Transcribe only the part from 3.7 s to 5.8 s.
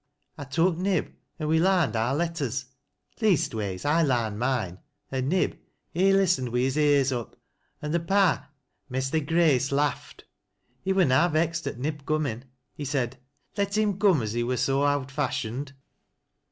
I larned mine, an' Nib